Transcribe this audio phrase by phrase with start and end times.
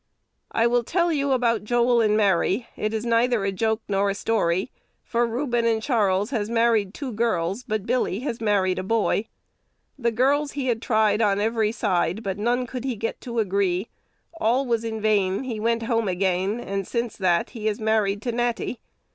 [0.51, 4.15] "I will tell you about Joel and Mary: it is neither a joke or a
[4.15, 4.71] story,
[5.03, 9.27] for Reuben and Charles has married two girls, but Billy has married a boy."
[9.99, 13.89] "The girls he had tried on every side, But none could he get to agree:
[14.39, 18.31] All was in vain; he went home again, And, since that, he is married to
[18.31, 18.79] Natty.